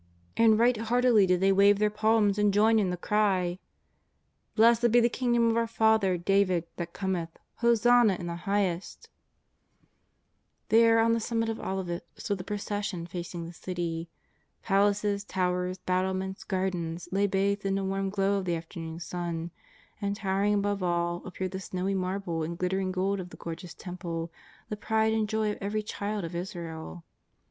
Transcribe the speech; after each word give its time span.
And 0.35 0.57
right 0.57 0.73
310 0.73 0.79
JESUS 0.81 0.81
OF 0.81 0.81
NAZARETH. 0.81 0.87
heartily 0.87 1.25
did 1.27 1.39
they 1.41 1.51
wave 1.51 1.77
their 1.77 1.91
pahns 1.91 2.37
and 2.39 2.51
join 2.51 2.79
in 2.79 2.89
the 2.89 2.97
cry: 2.97 3.59
^' 4.53 4.55
Blessed 4.55 4.91
be 4.91 4.99
the 4.99 5.09
Kingdom 5.09 5.51
of 5.51 5.57
our 5.57 5.67
father 5.67 6.17
David 6.17 6.63
that 6.77 6.91
cometh, 6.91 7.29
Hosanna 7.57 8.15
in 8.15 8.25
the 8.25 8.35
highest!" 8.47 9.09
There, 10.69 10.97
on 10.99 11.13
the 11.13 11.19
summit 11.19 11.49
of 11.49 11.59
Olivet, 11.59 12.07
stood 12.15 12.39
the 12.39 12.43
procession 12.43 13.05
facing 13.05 13.45
the 13.45 13.53
City. 13.53 14.09
Palaces, 14.63 15.23
towers, 15.23 15.77
battlements, 15.77 16.45
gardens, 16.45 17.07
lay 17.11 17.27
bathed 17.27 17.63
in 17.63 17.75
the 17.75 17.83
warm 17.85 18.09
glow 18.09 18.39
of 18.39 18.45
the 18.45 18.55
afternoon 18.55 18.99
sun; 18.99 19.51
and, 20.01 20.15
towering 20.15 20.55
above 20.55 20.81
all, 20.81 21.21
appeared 21.27 21.51
the 21.51 21.59
snowy 21.59 21.93
marble 21.93 22.41
and 22.41 22.57
glittering 22.57 22.91
gold 22.91 23.19
of 23.19 23.29
the 23.29 23.37
gorgeous 23.37 23.75
Temple, 23.75 24.31
the 24.67 24.75
pride 24.75 25.13
and 25.13 25.27
the 25.27 25.31
joy 25.31 25.51
of 25.51 25.59
every 25.61 25.83
child 25.83 26.25
of 26.25 26.33
Israel. 26.33 27.03